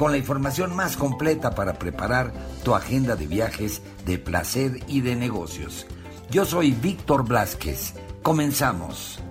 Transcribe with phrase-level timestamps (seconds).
[0.00, 2.32] con la información más completa para preparar
[2.64, 5.86] tu agenda de viajes, de placer y de negocios.
[6.30, 7.92] Yo soy Víctor Blasquez.
[8.22, 9.22] Comenzamos.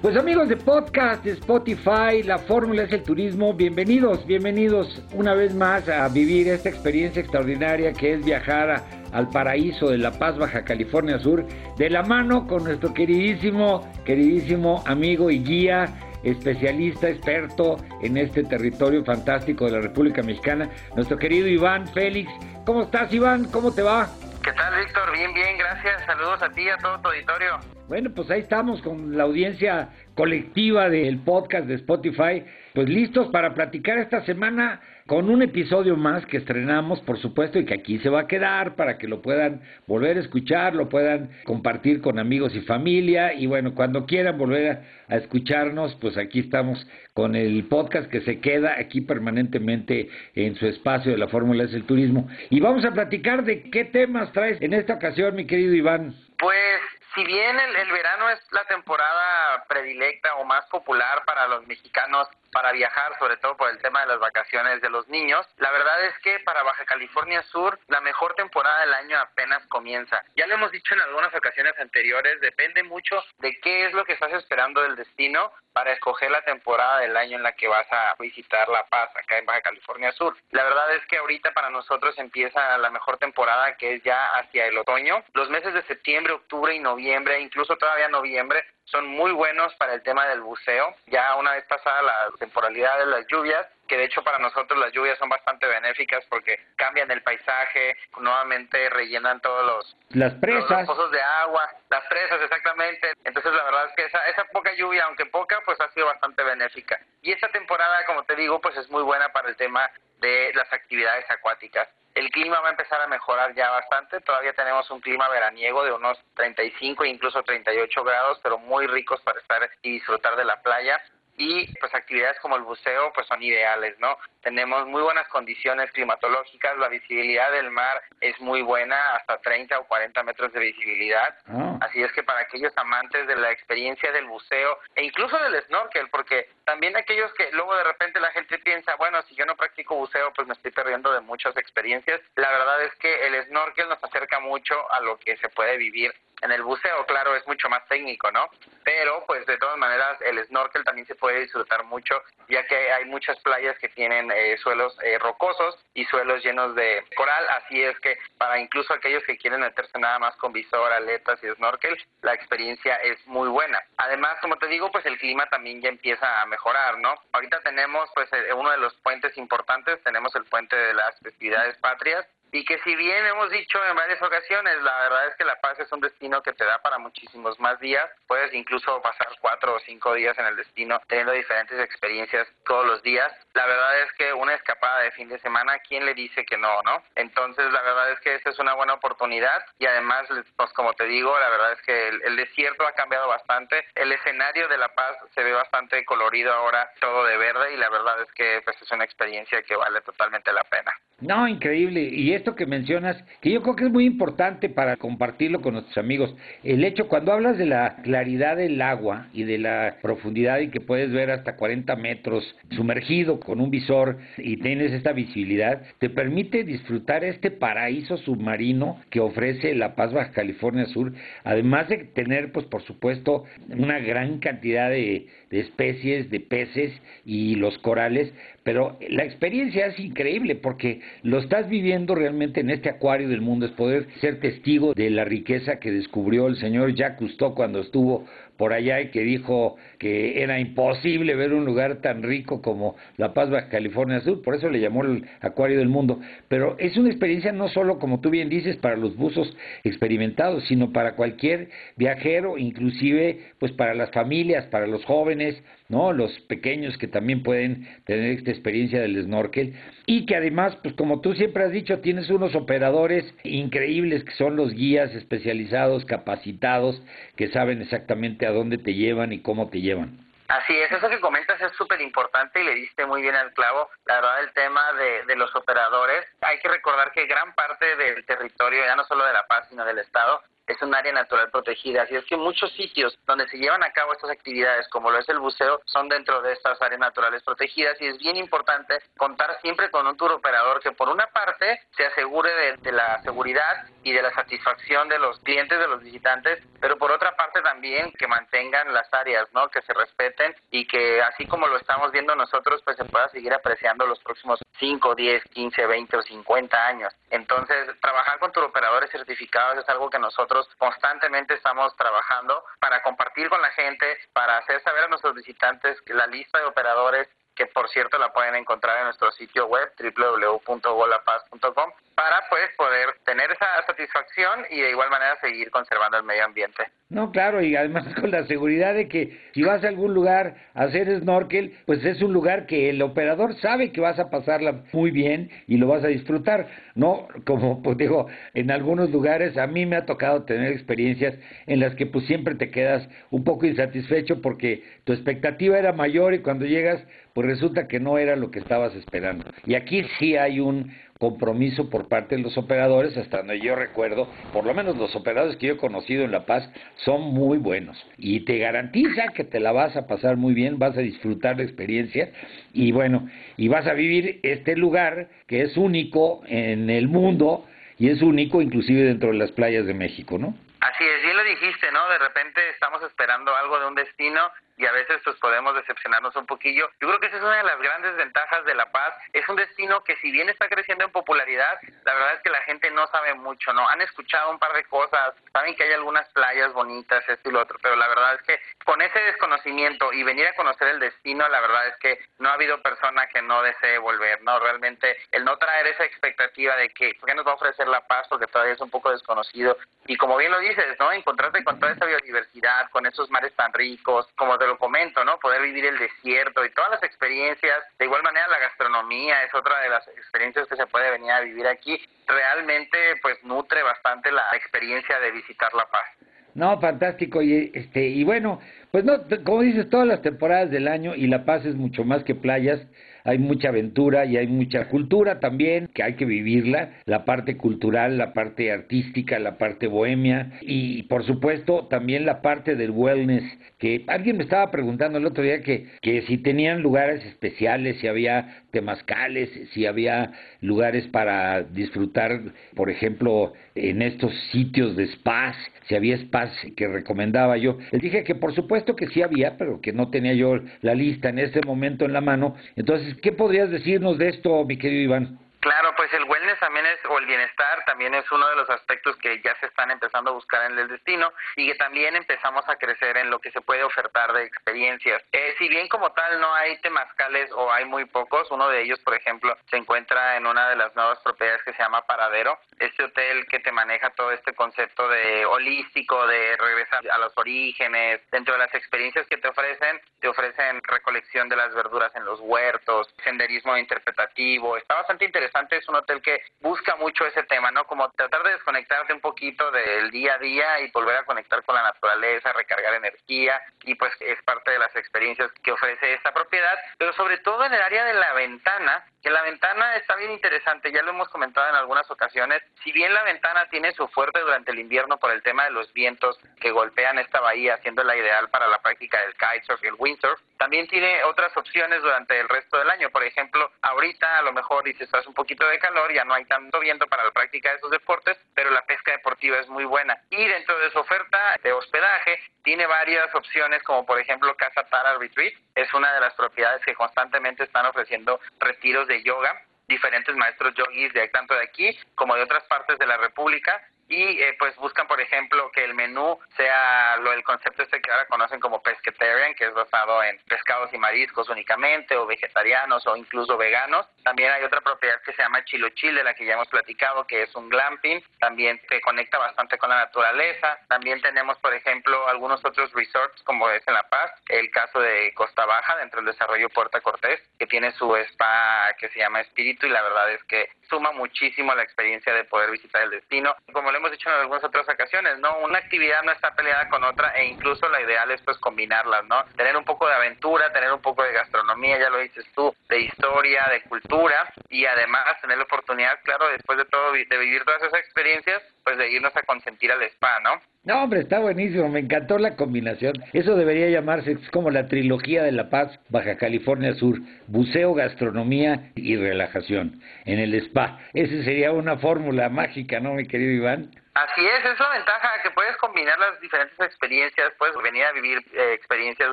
[0.00, 5.90] Pues amigos de podcast, Spotify, la fórmula es el turismo, bienvenidos, bienvenidos una vez más
[5.90, 8.82] a vivir esta experiencia extraordinaria que es viajar
[9.12, 11.46] al paraíso de La Paz, Baja California Sur,
[11.76, 19.04] de la mano con nuestro queridísimo, queridísimo amigo y guía especialista, experto en este territorio
[19.04, 22.30] fantástico de la República Mexicana, nuestro querido Iván Félix.
[22.64, 23.44] ¿Cómo estás, Iván?
[23.50, 24.08] ¿Cómo te va?
[24.42, 25.12] ¿Qué tal, Víctor?
[25.12, 26.04] Bien, bien, gracias.
[26.04, 27.58] Saludos a ti y a todo tu auditorio.
[27.88, 32.44] Bueno, pues ahí estamos con la audiencia colectiva del podcast de Spotify,
[32.74, 37.64] pues listos para platicar esta semana con un episodio más que estrenamos, por supuesto, y
[37.64, 41.30] que aquí se va a quedar para que lo puedan volver a escuchar, lo puedan
[41.44, 46.84] compartir con amigos y familia, y bueno, cuando quieran volver a, escucharnos, pues aquí estamos
[47.12, 51.74] con el podcast que se queda aquí permanentemente en su espacio de la Fórmula es
[51.74, 52.26] el Turismo.
[52.50, 56.14] Y vamos a platicar de qué temas traes en esta ocasión, mi querido Iván.
[56.38, 56.80] Pues
[57.14, 62.72] si bien el, verano es la temporada predilecta o más popular para los mexicanos para
[62.72, 66.16] viajar, sobre todo por el tema de las vacaciones de los niños, la verdad es
[66.20, 70.24] que para Baja California Sur la mejor temporada del año apenas comienza.
[70.36, 74.12] Ya lo hemos dicho en algunas ocasiones anteriores, depende mucho de qué es lo que
[74.12, 78.14] estás esperando del destino para escoger la temporada del año en la que vas a
[78.20, 80.36] visitar La Paz, acá en Baja California Sur.
[80.52, 84.66] La verdad es que ahorita para nosotros empieza la mejor temporada que es ya hacia
[84.66, 85.24] el otoño.
[85.32, 87.03] Los meses de septiembre, octubre y noviembre,
[87.40, 90.94] incluso todavía noviembre, son muy buenos para el tema del buceo.
[91.06, 94.92] Ya una vez pasada la temporalidad de las lluvias, que de hecho para nosotros las
[94.92, 100.86] lluvias son bastante benéficas porque cambian el paisaje, nuevamente rellenan todos los, las presas.
[100.86, 103.12] pozos de agua, las presas exactamente.
[103.24, 106.42] Entonces la verdad es que esa, esa poca lluvia, aunque poca, pues ha sido bastante
[106.42, 107.00] benéfica.
[107.22, 109.90] Y esta temporada, como te digo, pues es muy buena para el tema
[110.20, 111.88] de las actividades acuáticas.
[112.14, 114.20] El clima va a empezar a mejorar ya bastante.
[114.20, 119.20] Todavía tenemos un clima veraniego de unos 35 e incluso 38 grados, pero muy ricos
[119.22, 121.00] para estar y disfrutar de la playa
[121.36, 124.16] y pues actividades como el buceo pues son ideales, ¿no?
[124.42, 129.84] Tenemos muy buenas condiciones climatológicas, la visibilidad del mar es muy buena, hasta 30 o
[129.86, 131.78] 40 metros de visibilidad, ah.
[131.80, 136.08] así es que para aquellos amantes de la experiencia del buceo e incluso del snorkel,
[136.10, 139.96] porque también aquellos que luego de repente la gente piensa, bueno, si yo no practico
[139.96, 144.02] buceo pues me estoy perdiendo de muchas experiencias, la verdad es que el snorkel nos
[144.02, 146.14] acerca mucho a lo que se puede vivir
[146.44, 148.46] en el buceo, claro, es mucho más técnico, ¿no?
[148.84, 153.04] Pero, pues, de todas maneras, el snorkel también se puede disfrutar mucho, ya que hay
[153.06, 157.98] muchas playas que tienen eh, suelos eh, rocosos y suelos llenos de coral, así es
[158.00, 162.34] que para incluso aquellos que quieren meterse nada más con visor, aletas y snorkel, la
[162.34, 163.80] experiencia es muy buena.
[163.96, 167.14] Además, como te digo, pues el clima también ya empieza a mejorar, ¿no?
[167.32, 171.76] Ahorita tenemos, pues, eh, uno de los puentes importantes, tenemos el puente de las festividades
[171.78, 175.60] patrias, y que si bien hemos dicho en varias ocasiones, la verdad es que La
[175.60, 179.74] Paz es un destino que te da para muchísimos más días, puedes incluso pasar cuatro
[179.74, 183.32] o cinco días en el destino teniendo diferentes experiencias todos los días.
[183.54, 186.80] La verdad es que una escapada de fin de semana, ¿quién le dice que no,
[186.82, 187.02] no?
[187.16, 191.06] Entonces la verdad es que esta es una buena oportunidad y además, pues como te
[191.06, 195.16] digo, la verdad es que el, desierto ha cambiado bastante, el escenario de La Paz
[195.34, 198.90] se ve bastante colorido ahora, todo de verde y la verdad es que pues, es
[198.92, 200.94] una experiencia que vale totalmente la pena.
[201.24, 202.02] No, increíble.
[202.02, 205.96] Y esto que mencionas, que yo creo que es muy importante para compartirlo con nuestros
[205.96, 210.68] amigos, el hecho, cuando hablas de la claridad del agua y de la profundidad y
[210.68, 216.10] que puedes ver hasta 40 metros sumergido con un visor y tienes esta visibilidad, te
[216.10, 222.52] permite disfrutar este paraíso submarino que ofrece La Paz Baja California Sur, además de tener,
[222.52, 226.92] pues por supuesto, una gran cantidad de, de especies de peces
[227.24, 228.30] y los corales,
[228.64, 233.66] pero la experiencia es increíble porque lo estás viviendo realmente en este acuario del mundo,
[233.66, 238.24] es poder ser testigo de la riqueza que descubrió el señor Jacques Cousteau cuando estuvo
[238.56, 243.34] por allá y que dijo que era imposible ver un lugar tan rico como La
[243.34, 246.20] Paz, Baja California Sur, por eso le llamó el Acuario del Mundo.
[246.48, 250.92] Pero es una experiencia no solo, como tú bien dices, para los buzos experimentados, sino
[250.92, 256.12] para cualquier viajero, inclusive pues para las familias, para los jóvenes, ¿no?
[256.12, 259.74] Los pequeños que también pueden tener esta experiencia del snorkel
[260.06, 264.56] y que además, pues como tú siempre has dicho, tienes unos operadores increíbles que son
[264.56, 267.02] los guías especializados, capacitados,
[267.36, 270.24] que saben exactamente a dónde te llevan y cómo te llevan.
[270.48, 273.88] Así es, eso que comentas es súper importante y le diste muy bien al clavo.
[274.04, 278.24] La verdad, el tema de, de los operadores, hay que recordar que gran parte del
[278.26, 282.02] territorio, ya no solo de La Paz, sino del Estado, es un área natural protegida.
[282.02, 285.28] Así es que muchos sitios donde se llevan a cabo estas actividades, como lo es
[285.28, 289.90] el buceo, son dentro de estas áreas naturales protegidas y es bien importante contar siempre
[289.90, 292.50] con un tour operador que por una parte se asegure
[292.80, 297.10] de, la seguridad y de la satisfacción de los clientes, de los visitantes, pero por
[297.10, 299.68] otra parte también que mantengan las áreas, ¿no?
[299.68, 303.52] Que se respeten y que así como lo estamos viendo nosotros, pues se pueda seguir
[303.52, 307.12] apreciando los próximos 5, 10, 15, 20 o 50 años.
[307.30, 310.18] Entonces, trabajar con tour operadores certificados es algo que
[310.54, 315.98] nosotros constantemente estamos trabajando para compartir con la gente, para hacer saber a nuestros visitantes
[316.06, 321.92] la lista de operadores que por cierto la pueden encontrar en nuestro sitio web www.golapaz.com
[322.14, 326.84] para pues poder tener esa satisfacción y de igual manera seguir conservando el medio ambiente.
[327.08, 330.84] No, claro, y además con la seguridad de que si vas a algún lugar a
[330.84, 335.10] hacer snorkel, pues es un lugar que el operador sabe que vas a pasarla muy
[335.10, 336.68] bien y lo vas a disfrutar.
[336.94, 341.34] No, como pues digo, en algunos lugares a mí me ha tocado tener experiencias
[341.66, 346.34] en las que pues siempre te quedas un poco insatisfecho porque tu expectativa era mayor
[346.34, 349.44] y cuando llegas pues resulta que no era lo que estabas esperando.
[349.66, 354.28] Y aquí sí hay un compromiso por parte de los operadores, hasta donde yo recuerdo,
[354.52, 358.04] por lo menos los operadores que yo he conocido en La Paz son muy buenos
[358.18, 361.62] y te garantiza que te la vas a pasar muy bien, vas a disfrutar la
[361.62, 362.32] experiencia
[362.72, 367.66] y bueno, y vas a vivir este lugar que es único en el mundo
[367.98, 370.56] y es único inclusive dentro de las playas de México, ¿no?
[370.80, 372.08] Así es, bien lo dijiste, ¿no?
[372.10, 374.40] De repente estamos esperando algo de un destino
[374.76, 376.90] y a veces pues podemos decepcionarnos un poquillo.
[377.00, 379.14] Yo creo que esa es una de las grandes ventajas de La Paz.
[379.32, 382.62] Es un destino que si bien está creciendo en popularidad, la verdad es que la
[382.62, 383.88] gente no sabe mucho, ¿no?
[383.88, 387.60] Han escuchado un par de cosas, saben que hay algunas playas bonitas, esto y lo
[387.60, 391.48] otro, pero la verdad es que con ese desconocimiento y venir a conocer el destino,
[391.48, 394.58] la verdad es que no ha habido persona que no desee volver, ¿no?
[394.60, 398.00] Realmente el no traer esa expectativa de que, ¿por qué nos va a ofrecer La
[398.06, 398.26] Paz?
[398.28, 399.76] Porque todavía es un poco desconocido.
[400.06, 401.12] Y como bien lo dices, ¿no?
[401.12, 405.38] Encontrarte con toda esa biodiversidad, con esos mares tan ricos, como te lo comento, ¿no?
[405.38, 407.84] Poder vivir el desierto y todas las experiencias.
[407.98, 411.40] De igual manera, la gastronomía es otra de las experiencias que se puede venir a
[411.40, 412.00] vivir aquí.
[412.26, 416.08] Realmente, pues, nutre bastante la experiencia de visitar La Paz.
[416.54, 417.42] No, fantástico.
[417.42, 418.58] Y, este, y bueno,
[418.90, 422.24] pues no, como dices, todas las temporadas del año y La Paz es mucho más
[422.24, 422.80] que playas
[423.24, 428.18] hay mucha aventura y hay mucha cultura también, que hay que vivirla, la parte cultural,
[428.18, 433.44] la parte artística, la parte bohemia y por supuesto también la parte del wellness,
[433.78, 438.06] que alguien me estaba preguntando el otro día que, que si tenían lugares especiales, si
[438.06, 442.40] había temazcales, si había lugares para disfrutar,
[442.74, 445.56] por ejemplo, en estos sitios de spas,
[445.88, 447.78] si había spas que recomendaba yo.
[447.92, 451.28] Les dije que por supuesto que sí había, pero que no tenía yo la lista
[451.28, 452.56] en este momento en la mano.
[452.76, 455.43] Entonces, ¿qué podrías decirnos de esto, mi querido Iván?
[455.64, 459.16] Claro, pues el wellness también es, o el bienestar también es uno de los aspectos
[459.16, 462.76] que ya se están empezando a buscar en el destino y que también empezamos a
[462.76, 465.22] crecer en lo que se puede ofertar de experiencias.
[465.32, 469.00] Eh, si bien como tal no hay temazcales o hay muy pocos, uno de ellos,
[469.00, 473.04] por ejemplo, se encuentra en una de las nuevas propiedades que se llama Paradero, este
[473.04, 478.52] hotel que te maneja todo este concepto de holístico, de regresar a los orígenes, dentro
[478.52, 483.08] de las experiencias que te ofrecen, te ofrecen recolección de las verduras en los huertos,
[483.24, 487.84] senderismo interpretativo, está bastante interesante es un hotel que busca mucho ese tema, ¿no?
[487.86, 491.76] Como tratar de desconectarte un poquito del día a día y volver a conectar con
[491.76, 496.76] la naturaleza, recargar energía y pues es parte de las experiencias que ofrece esta propiedad,
[496.98, 500.92] pero sobre todo en el área de la ventana, que la ventana está bien interesante,
[500.92, 504.72] ya lo hemos comentado en algunas ocasiones, si bien la ventana tiene su fuerte durante
[504.72, 508.66] el invierno por el tema de los vientos que golpean esta bahía, la ideal para
[508.66, 512.90] la práctica del kitesurf y el windsurf, también tiene otras opciones durante el resto del
[512.90, 516.24] año, por ejemplo, ahorita a lo mejor si estás un poco poquito de calor, ya
[516.24, 519.68] no hay tanto viento para la práctica de esos deportes, pero la pesca deportiva es
[519.68, 520.16] muy buena.
[520.30, 525.18] Y dentro de su oferta de hospedaje, tiene varias opciones, como por ejemplo Casa Tara
[525.18, 530.74] Retreat, es una de las propiedades que constantemente están ofreciendo retiros de yoga diferentes maestros
[530.74, 534.76] yogis de tanto de aquí como de otras partes de la República y eh, pues
[534.76, 538.82] buscan por ejemplo que el menú sea lo del concepto este que ahora conocen como
[538.82, 544.06] pescatarian que es basado en pescados y mariscos únicamente o vegetarianos o incluso veganos.
[544.22, 547.42] También hay otra propiedad que se llama Chilo Chile la que ya hemos platicado que
[547.42, 548.22] es un glamping.
[548.40, 550.78] También se conecta bastante con la naturaleza.
[550.88, 555.32] También tenemos por ejemplo algunos otros resorts como es en La Paz el caso de
[555.34, 559.86] Costa Baja dentro del desarrollo Puerta Cortés que tiene su spa que se llama Espíritu
[559.86, 563.54] y la verdad es que suma muchísimo a la experiencia de poder visitar el destino.
[563.72, 565.56] Como lo hemos dicho en algunas otras ocasiones, ¿no?
[565.60, 569.42] Una actividad no está peleada con otra e incluso la ideal es pues combinarlas, ¿no?
[569.56, 573.00] Tener un poco de aventura, tener un poco de gastronomía, ya lo dices tú, de
[573.00, 577.82] historia, de cultura y además tener la oportunidad, claro, después de todo, de vivir todas
[577.82, 580.50] esas experiencias, pues de irnos a consentir al spa, ¿no?
[580.84, 583.14] No, hombre, está buenísimo, me encantó la combinación.
[583.32, 588.92] Eso debería llamarse es como la trilogía de La Paz, Baja California Sur, buceo, gastronomía
[588.94, 591.00] y relajación en el spa.
[591.14, 593.90] Esa sería una fórmula mágica, ¿no, mi querido Iván?
[594.14, 598.38] Así es, es la ventaja que puedes combinar las diferentes experiencias, puedes venir a vivir
[598.52, 599.32] eh, experiencias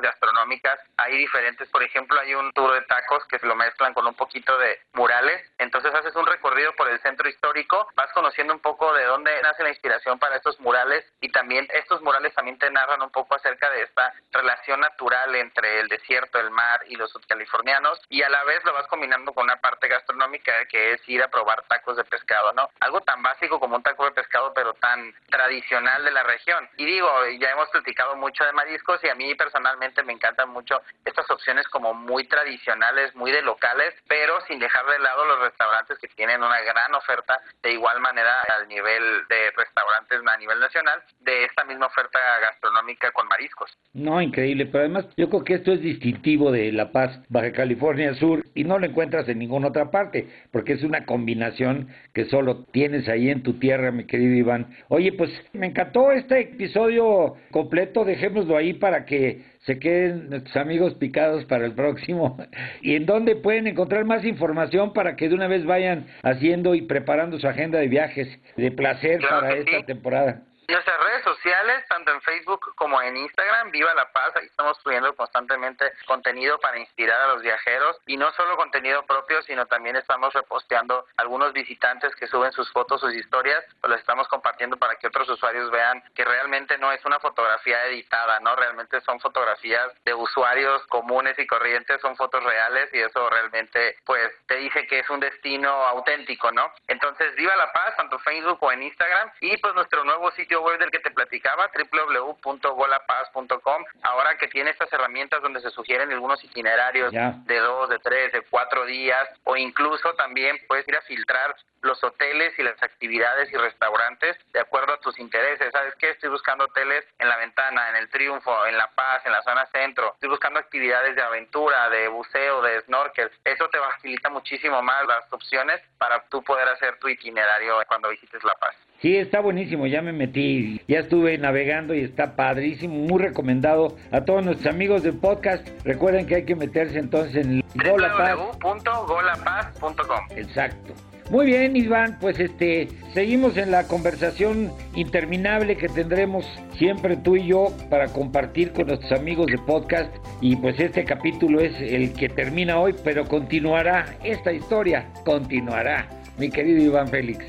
[0.00, 0.76] gastronómicas.
[0.96, 4.14] Hay diferentes, por ejemplo, hay un tour de tacos que se lo mezclan con un
[4.14, 5.40] poquito de murales.
[5.58, 9.62] Entonces haces un recorrido por el centro histórico, vas conociendo un poco de dónde nace
[9.62, 13.70] la inspiración para estos murales y también estos murales también te narran un poco acerca
[13.70, 18.42] de esta relación natural entre el desierto, el mar y los californianos y a la
[18.42, 22.02] vez lo vas combinando con una parte gastronómica que es ir a probar tacos de
[22.02, 22.68] pescado, ¿no?
[22.80, 26.68] Algo tan básico como un taco de pescado, pero tan tradicional de la región.
[26.76, 27.08] Y digo,
[27.40, 31.66] ya hemos platicado mucho de mariscos y a mí personalmente me encantan mucho estas opciones
[31.68, 36.42] como muy tradicionales, muy de locales, pero sin dejar de lado los restaurantes que tienen
[36.42, 41.64] una gran oferta de igual manera al nivel de restaurantes a nivel nacional de esta
[41.64, 43.76] misma oferta gastronómica con mariscos.
[43.92, 48.14] No, increíble, pero además yo creo que esto es distintivo de La Paz, Baja California
[48.14, 52.64] Sur y no lo encuentras en ninguna otra parte, porque es una combinación que solo
[52.72, 58.04] tienes ahí en tu tierra, mi querido Iván Oye, pues me encantó este episodio completo,
[58.04, 62.36] dejémoslo ahí para que se queden nuestros amigos picados para el próximo.
[62.82, 66.82] ¿Y en dónde pueden encontrar más información para que de una vez vayan haciendo y
[66.82, 70.42] preparando su agenda de viajes de placer para esta temporada?
[70.72, 75.14] Nuestras redes sociales, tanto en Facebook como en Instagram, Viva la Paz, ahí estamos subiendo
[75.14, 80.32] constantemente contenido para inspirar a los viajeros y no solo contenido propio, sino también estamos
[80.32, 85.08] reposteando algunos visitantes que suben sus fotos, sus historias, pues las estamos compartiendo para que
[85.08, 88.56] otros usuarios vean que realmente no es una fotografía editada, ¿no?
[88.56, 94.30] Realmente son fotografías de usuarios comunes y corrientes, son fotos reales y eso realmente pues
[94.46, 96.72] te dice que es un destino auténtico, ¿no?
[96.88, 100.78] Entonces, Viva la Paz, tanto Facebook o en Instagram y pues nuestro nuevo sitio web
[100.78, 107.12] del que te platicaba, www.golapaz.com, ahora que tiene estas herramientas donde se sugieren algunos itinerarios
[107.12, 112.02] de dos, de tres, de cuatro días, o incluso también puedes ir a filtrar los
[112.04, 115.70] hoteles y las actividades y restaurantes de acuerdo a tus intereses.
[115.72, 116.10] ¿Sabes qué?
[116.10, 119.66] Estoy buscando hoteles en La Ventana, en El Triunfo, en La Paz, en la zona
[119.66, 120.12] centro.
[120.14, 123.30] Estoy buscando actividades de aventura, de buceo, de snorkel.
[123.44, 128.42] Eso te facilita muchísimo más las opciones para tú poder hacer tu itinerario cuando visites
[128.44, 128.76] La Paz.
[129.02, 134.20] Sí, está buenísimo, ya me metí, ya estuve navegando y está padrísimo, muy recomendado a
[134.20, 135.66] todos nuestros amigos del podcast.
[135.84, 140.20] Recuerden que hay que meterse entonces en www.golapaz.com.
[140.36, 140.94] Exacto.
[141.30, 146.46] Muy bien, Iván, pues este, seguimos en la conversación interminable que tendremos
[146.78, 151.60] siempre tú y yo para compartir con nuestros amigos de podcast y pues este capítulo
[151.60, 157.44] es el que termina hoy, pero continuará esta historia, continuará, mi querido Iván Félix.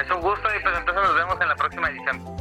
[0.00, 2.38] Es un gusto y pues entonces nos vemos en la próxima edición.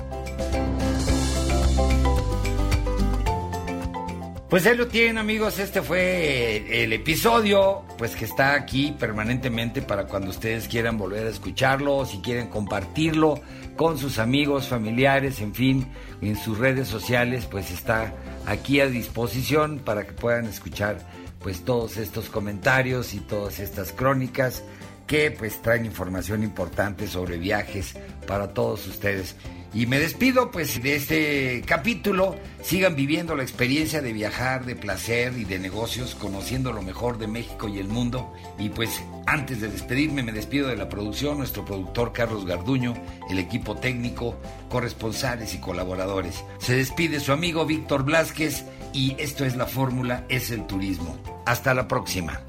[4.50, 10.06] Pues ahí lo tienen amigos, este fue el episodio, pues que está aquí permanentemente para
[10.06, 13.42] cuando ustedes quieran volver a escucharlo, si quieren compartirlo
[13.76, 18.14] con sus amigos, familiares, en fin, en sus redes sociales, pues está
[18.46, 21.00] aquí a disposición para que puedan escuchar
[21.42, 24.64] pues todos estos comentarios y todas estas crónicas
[25.08, 27.96] que pues traen información importante sobre viajes
[28.28, 29.36] para todos ustedes.
[29.74, 32.36] Y me despido pues de este capítulo.
[32.62, 37.28] Sigan viviendo la experiencia de viajar, de placer y de negocios, conociendo lo mejor de
[37.28, 38.34] México y el mundo.
[38.58, 42.96] Y pues antes de despedirme me despido de la producción, nuestro productor Carlos Garduño,
[43.30, 44.36] el equipo técnico,
[44.70, 46.44] corresponsales y colaboradores.
[46.60, 51.18] Se despide su amigo Víctor Blasquez y esto es la fórmula, es el turismo.
[51.46, 52.42] Hasta la próxima.